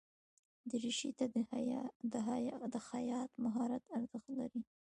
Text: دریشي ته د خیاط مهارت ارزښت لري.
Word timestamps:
دریشي 0.69 1.09
ته 1.17 1.25
د 2.73 2.77
خیاط 2.97 3.29
مهارت 3.43 3.83
ارزښت 3.97 4.27
لري. 4.39 4.61